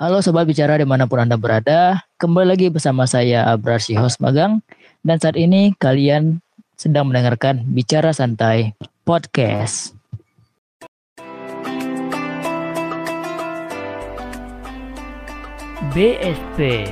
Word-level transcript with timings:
Halo 0.00 0.24
Sobat 0.24 0.48
Bicara 0.48 0.80
di 0.80 0.88
mana 0.88 1.04
pun 1.04 1.20
Anda 1.20 1.36
berada, 1.36 2.00
kembali 2.16 2.56
lagi 2.56 2.72
bersama 2.72 3.04
saya 3.04 3.44
Abrar 3.52 3.84
si 3.84 3.92
magang. 4.16 4.64
Dan 5.04 5.20
saat 5.20 5.36
ini 5.36 5.76
kalian 5.76 6.40
sedang 6.72 7.12
mendengarkan 7.12 7.68
Bicara 7.68 8.08
Santai 8.16 8.72
Podcast. 9.04 9.92
BSP 15.92 16.88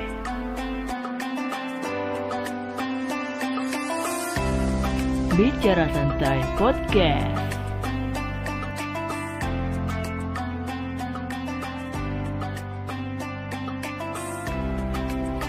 Bicara 5.33 5.89
Santai 5.97 6.45
Podcast 6.61 7.48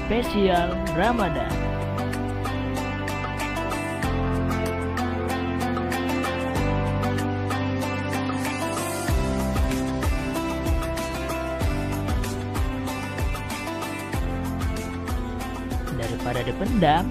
Spesial 0.09 0.73
Ramadan. 0.97 1.53
Daripada 15.93 16.41
dipendam 16.41 17.05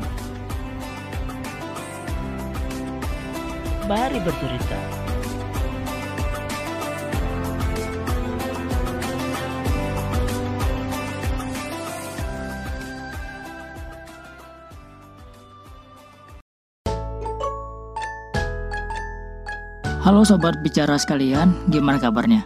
Mari 3.86 4.18
bercerita 4.26 5.07
Halo 20.08 20.24
sobat 20.24 20.56
bicara 20.64 20.96
sekalian, 20.96 21.52
gimana 21.68 22.00
kabarnya? 22.00 22.40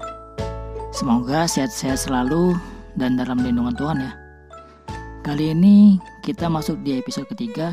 Semoga 0.91 1.47
sehat-sehat 1.47 2.11
selalu 2.11 2.59
dan 2.99 3.15
dalam 3.15 3.39
lindungan 3.39 3.79
Tuhan 3.79 4.03
ya. 4.03 4.19
Kali 5.23 5.55
ini 5.55 5.95
kita 6.27 6.51
masuk 6.51 6.83
di 6.83 6.99
episode 6.99 7.31
ketiga 7.31 7.71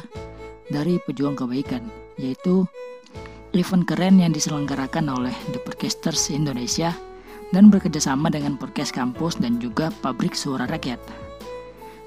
dari 0.69 1.01
Pejuang 1.09 1.33
Kebaikan, 1.33 1.89
yaitu 2.21 2.69
event 3.57 3.81
keren 3.89 4.21
yang 4.21 4.29
diselenggarakan 4.29 5.09
oleh 5.09 5.33
The 5.57 5.59
Podcasters 5.65 6.29
Indonesia 6.29 6.93
dan 7.49 7.73
bekerjasama 7.73 8.29
dengan 8.29 8.61
podcast 8.61 8.93
kampus 8.93 9.41
dan 9.41 9.57
juga 9.57 9.89
pabrik 10.05 10.37
suara 10.37 10.69
rakyat. 10.69 11.01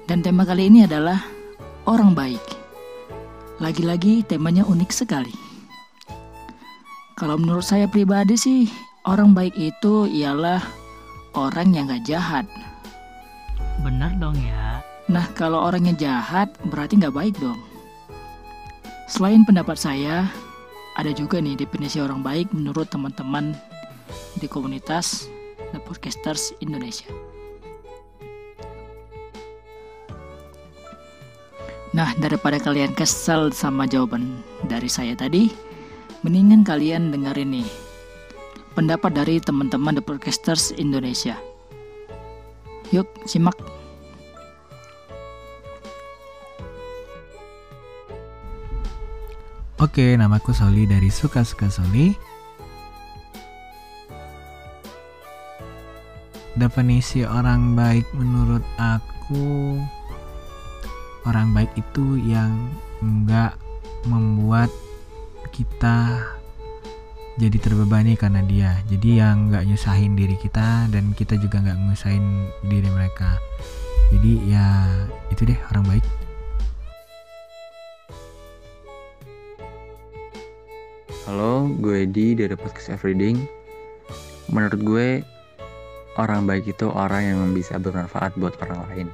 Dan 0.07 0.23
tema 0.23 0.47
kali 0.47 0.71
ini 0.71 0.87
adalah 0.87 1.19
orang 1.83 2.15
baik. 2.15 2.47
Lagi-lagi 3.59 4.23
temanya 4.23 4.63
unik 4.63 4.91
sekali. 4.95 5.42
Kalau 7.13 7.37
menurut 7.37 7.61
saya 7.61 7.85
pribadi 7.85 8.33
sih, 8.33 8.61
orang 9.05 9.37
baik 9.37 9.53
itu 9.53 10.09
ialah 10.09 10.59
orang 11.37 11.69
yang 11.77 11.85
gak 11.85 12.05
jahat. 12.09 12.45
Benar 13.85 14.17
dong 14.17 14.33
ya. 14.41 14.81
Nah, 15.11 15.27
kalau 15.37 15.61
orangnya 15.61 15.93
jahat, 15.93 16.49
berarti 16.71 16.95
nggak 16.95 17.13
baik 17.13 17.35
dong. 17.37 17.59
Selain 19.11 19.43
pendapat 19.43 19.75
saya, 19.75 20.25
ada 20.95 21.11
juga 21.11 21.37
nih 21.43 21.59
definisi 21.59 21.99
orang 21.99 22.23
baik 22.23 22.49
menurut 22.55 22.87
teman-teman 22.87 23.53
di 24.39 24.47
komunitas 24.47 25.27
The 25.75 25.83
Podcasters 25.83 26.55
Indonesia. 26.63 27.11
Nah, 31.93 32.09
daripada 32.17 32.57
kalian 32.57 32.97
kesal 32.97 33.53
sama 33.53 33.85
jawaban 33.85 34.41
dari 34.65 34.89
saya 34.89 35.13
tadi, 35.13 35.53
mendingan 36.23 36.63
kalian 36.63 37.11
dengerin 37.11 37.59
nih 37.59 37.67
pendapat 38.79 39.11
dari 39.11 39.43
teman-teman 39.43 39.99
The 39.99 40.03
Podcasters 40.03 40.71
Indonesia. 40.79 41.35
Yuk, 42.95 43.11
simak. 43.27 43.59
Oke, 49.83 50.15
namaku 50.15 50.55
Soli 50.55 50.87
dari 50.87 51.11
Suka 51.11 51.43
Suka 51.43 51.67
Soli. 51.67 52.15
Definisi 56.55 57.27
orang 57.27 57.75
baik 57.75 58.07
menurut 58.15 58.63
aku 58.79 59.75
orang 61.27 61.51
baik 61.51 61.75
itu 61.75 62.15
yang 62.23 62.71
enggak 63.03 63.59
membuat 64.07 64.71
kita 65.53 66.17
jadi 67.37 67.57
terbebani 67.61 68.17
karena 68.17 68.41
dia. 68.41 68.81
Jadi 68.89 69.21
yang 69.21 69.53
enggak 69.53 69.69
nyusahin 69.69 70.17
diri 70.17 70.33
kita 70.41 70.89
dan 70.89 71.13
kita 71.13 71.37
juga 71.37 71.61
enggak 71.61 71.77
nyusahin 71.77 72.49
diri 72.65 72.89
mereka. 72.89 73.37
Jadi 74.09 74.49
ya 74.49 74.89
itu 75.29 75.45
deh 75.45 75.59
orang 75.69 75.85
baik. 75.85 76.05
Halo, 81.29 81.69
gue 81.79 82.03
Edi 82.09 82.33
dari 82.33 82.57
Podcast 82.57 82.89
Everything. 82.89 83.45
Menurut 84.49 84.81
gue, 84.81 85.09
orang 86.19 86.49
baik 86.49 86.67
itu 86.67 86.89
orang 86.89 87.23
yang 87.29 87.39
bisa 87.55 87.77
bermanfaat 87.77 88.35
buat 88.41 88.57
orang 88.65 88.81
lain. 88.89 89.07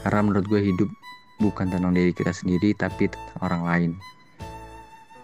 Karena 0.00 0.30
menurut 0.30 0.46
gue 0.48 0.62
hidup 0.64 0.88
bukan 1.38 1.70
tentang 1.70 1.92
diri 1.92 2.10
kita 2.10 2.32
sendiri, 2.32 2.72
tapi 2.74 3.12
tentang 3.12 3.38
orang 3.42 3.62
lain. 3.62 3.90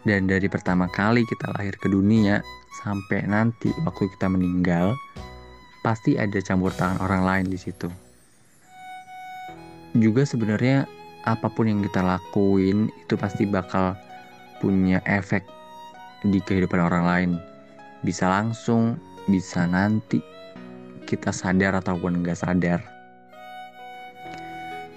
Dan 0.05 0.29
dari 0.29 0.49
pertama 0.49 0.89
kali 0.89 1.27
kita 1.29 1.53
lahir 1.57 1.77
ke 1.77 1.89
dunia, 1.93 2.41
sampai 2.81 3.29
nanti 3.29 3.69
waktu 3.85 4.09
kita 4.17 4.33
meninggal, 4.33 4.97
pasti 5.85 6.17
ada 6.17 6.41
campur 6.41 6.73
tangan 6.73 7.05
orang 7.05 7.23
lain 7.25 7.47
di 7.53 7.59
situ. 7.61 7.89
Juga 9.93 10.25
sebenarnya 10.25 10.89
apa 11.29 11.53
pun 11.53 11.69
yang 11.69 11.85
kita 11.85 12.01
lakuin 12.01 12.89
itu 13.05 13.15
pasti 13.21 13.45
bakal 13.45 13.93
punya 14.61 15.05
efek 15.05 15.45
di 16.25 16.41
kehidupan 16.41 16.81
orang 16.81 17.05
lain 17.05 17.31
bisa 18.05 18.29
langsung 18.29 18.97
bisa 19.29 19.65
nanti 19.69 20.21
kita 21.05 21.33
sadar 21.33 21.77
ataupun 21.81 22.25
nggak 22.25 22.41
sadar 22.41 22.81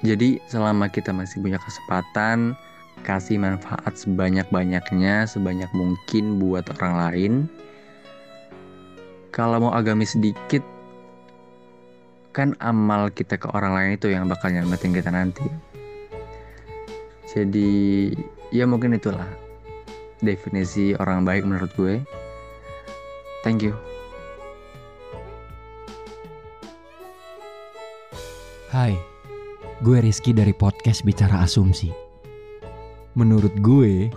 jadi 0.04 0.40
selama 0.52 0.92
kita 0.92 1.16
masih 1.16 1.40
punya 1.40 1.60
kesempatan 1.60 2.56
kasih 3.02 3.42
manfaat 3.42 3.98
sebanyak-banyaknya 3.98 5.26
sebanyak 5.26 5.68
mungkin 5.74 6.38
buat 6.38 6.70
orang 6.78 6.94
lain 7.02 7.34
kalau 9.34 9.66
mau 9.66 9.74
agamis 9.74 10.14
sedikit 10.14 10.62
kan 12.38 12.54
amal 12.62 13.10
kita 13.10 13.42
ke 13.42 13.50
orang 13.50 13.74
lain 13.74 13.92
itu 13.98 14.14
yang 14.14 14.30
bakal 14.30 14.54
nyelamatin 14.54 14.94
kita 14.94 15.10
nanti 15.10 15.46
jadi 17.34 18.14
ya 18.54 18.70
mungkin 18.70 18.94
itulah 18.94 19.26
definisi 20.24 20.96
orang 21.02 21.28
baik 21.28 21.44
menurut 21.44 21.74
gue. 21.76 22.00
Thank 23.44 23.68
you. 23.68 23.76
Hai, 28.70 28.98
gue 29.86 29.98
Rizky 30.02 30.34
dari 30.34 30.56
podcast 30.56 31.06
Bicara 31.06 31.46
Asumsi. 31.46 32.03
Menurut 33.14 33.54
gue, 33.62 34.10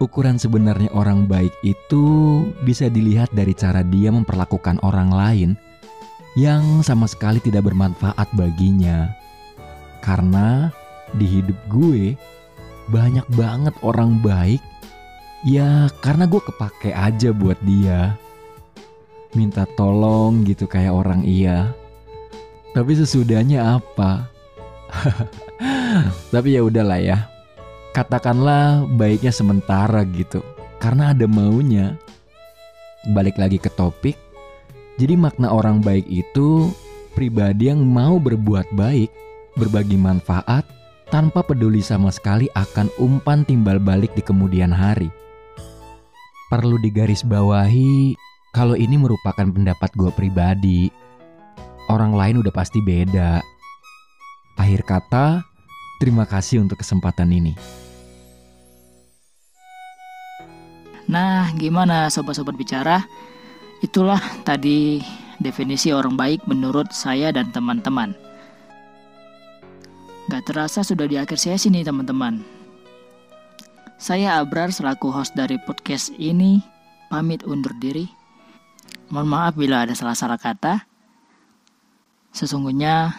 ukuran 0.00 0.40
sebenarnya 0.40 0.88
orang 0.96 1.28
baik 1.28 1.52
itu 1.60 2.04
bisa 2.64 2.88
dilihat 2.88 3.28
dari 3.36 3.52
cara 3.52 3.84
dia 3.84 4.08
memperlakukan 4.08 4.80
orang 4.80 5.12
lain 5.12 5.50
yang 6.38 6.80
sama 6.86 7.04
sekali 7.10 7.42
tidak 7.42 7.68
bermanfaat 7.68 8.30
baginya. 8.32 9.12
Karena 10.00 10.72
di 11.12 11.26
hidup 11.26 11.58
gue 11.68 12.16
banyak 12.88 13.28
banget 13.36 13.76
orang 13.84 14.22
baik 14.24 14.62
ya 15.44 15.92
karena 16.00 16.24
gue 16.24 16.40
kepake 16.40 16.94
aja 16.94 17.34
buat 17.34 17.58
dia. 17.66 18.16
Minta 19.36 19.68
tolong 19.76 20.48
gitu 20.48 20.64
kayak 20.64 20.96
orang 20.96 21.20
iya. 21.28 21.76
Tapi 22.72 22.96
sesudahnya 22.96 23.76
apa? 23.76 24.32
Tapi 26.32 26.56
ya 26.56 26.64
udahlah 26.64 27.00
ya. 27.02 27.37
Katakanlah 27.98 28.86
baiknya 28.94 29.34
sementara 29.34 30.06
gitu. 30.06 30.38
Karena 30.78 31.10
ada 31.10 31.26
maunya. 31.26 31.98
Balik 33.10 33.34
lagi 33.34 33.58
ke 33.58 33.66
topik. 33.74 34.14
Jadi 35.02 35.18
makna 35.18 35.50
orang 35.50 35.82
baik 35.82 36.06
itu 36.06 36.70
pribadi 37.18 37.74
yang 37.74 37.82
mau 37.82 38.22
berbuat 38.22 38.70
baik, 38.78 39.10
berbagi 39.58 39.98
manfaat, 39.98 40.62
tanpa 41.10 41.42
peduli 41.42 41.82
sama 41.82 42.14
sekali 42.14 42.46
akan 42.54 42.86
umpan 43.02 43.42
timbal 43.42 43.82
balik 43.82 44.14
di 44.14 44.22
kemudian 44.22 44.70
hari. 44.70 45.10
Perlu 46.54 46.78
digarisbawahi 46.78 48.14
kalau 48.54 48.78
ini 48.78 48.94
merupakan 48.94 49.42
pendapat 49.50 49.90
gue 49.98 50.10
pribadi. 50.14 50.86
orang 51.90 52.14
lain 52.14 52.46
udah 52.46 52.54
pasti 52.54 52.78
beda. 52.78 53.42
Akhir 54.54 54.86
kata, 54.86 55.42
terima 55.98 56.28
kasih 56.28 56.62
untuk 56.62 56.78
kesempatan 56.78 57.32
ini. 57.32 57.87
Nah, 61.08 61.48
gimana 61.56 62.12
sobat-sobat 62.12 62.52
bicara? 62.52 63.00
Itulah 63.80 64.20
tadi 64.44 65.00
definisi 65.40 65.88
orang 65.88 66.20
baik 66.20 66.44
menurut 66.44 66.92
saya 66.92 67.32
dan 67.32 67.48
teman-teman. 67.48 68.12
Gak 70.28 70.44
terasa 70.44 70.84
sudah 70.84 71.08
di 71.08 71.16
akhir 71.16 71.40
sesi 71.40 71.72
nih 71.72 71.88
teman-teman. 71.88 72.44
Saya 73.96 74.36
Abrar 74.36 74.68
selaku 74.68 75.08
host 75.08 75.32
dari 75.32 75.56
podcast 75.64 76.12
ini 76.20 76.60
pamit 77.08 77.40
undur 77.48 77.72
diri. 77.80 78.04
Mohon 79.08 79.28
maaf 79.32 79.52
bila 79.56 79.88
ada 79.88 79.96
salah-salah 79.96 80.36
kata. 80.36 80.84
Sesungguhnya 82.36 83.16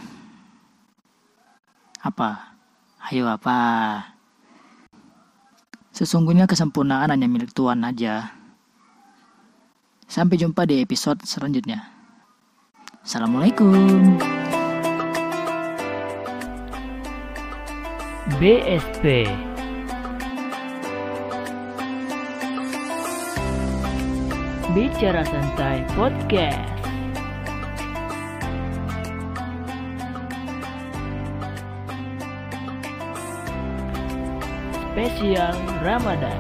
apa? 2.06 2.53
Ayo 3.09 3.25
apa? 3.25 4.19
Sesungguhnya 6.00 6.48
kesempurnaan 6.48 7.12
hanya 7.12 7.28
milik 7.28 7.51
Tuhan 7.51 7.84
aja. 7.84 8.31
Sampai 10.07 10.40
jumpa 10.40 10.63
di 10.63 10.80
episode 10.80 11.19
selanjutnya. 11.28 11.92
Assalamualaikum. 13.04 14.16
BSP 18.40 19.28
Bicara 24.72 25.28
Santai 25.28 25.84
Podcast 26.00 26.78
Spesial 35.00 35.56
Ramadan. 35.80 36.36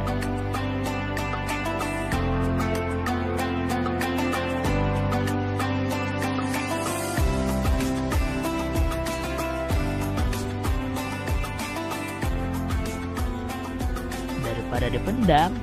Daripada 14.43 14.91
dipendam 14.91 15.55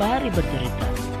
Mari 0.00 0.32
bercerita 0.32 1.11